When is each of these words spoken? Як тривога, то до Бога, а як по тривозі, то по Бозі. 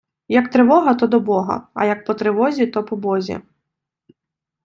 Як 0.39 0.45
тривога, 0.53 0.93
то 0.99 1.05
до 1.13 1.19
Бога, 1.19 1.67
а 1.73 1.85
як 1.85 2.05
по 2.05 2.13
тривозі, 2.13 2.67
то 2.67 2.83
по 2.83 2.95
Бозі. 2.95 3.39